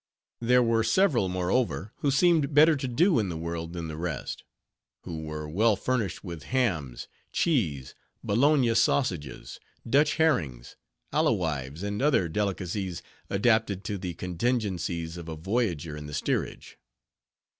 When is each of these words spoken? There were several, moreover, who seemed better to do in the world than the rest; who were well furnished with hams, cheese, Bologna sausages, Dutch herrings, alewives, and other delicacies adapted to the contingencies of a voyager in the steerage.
There 0.39 0.63
were 0.63 0.83
several, 0.83 1.29
moreover, 1.29 1.93
who 1.97 2.09
seemed 2.09 2.55
better 2.55 2.75
to 2.75 2.87
do 2.87 3.19
in 3.19 3.29
the 3.29 3.37
world 3.37 3.73
than 3.73 3.87
the 3.87 3.97
rest; 3.97 4.43
who 5.03 5.19
were 5.21 5.47
well 5.47 5.75
furnished 5.75 6.23
with 6.23 6.41
hams, 6.45 7.07
cheese, 7.31 7.93
Bologna 8.23 8.73
sausages, 8.73 9.59
Dutch 9.87 10.15
herrings, 10.15 10.75
alewives, 11.13 11.83
and 11.83 12.01
other 12.01 12.27
delicacies 12.27 13.03
adapted 13.29 13.83
to 13.83 13.99
the 13.99 14.15
contingencies 14.15 15.17
of 15.17 15.29
a 15.29 15.35
voyager 15.35 15.95
in 15.95 16.07
the 16.07 16.15
steerage. 16.15 16.79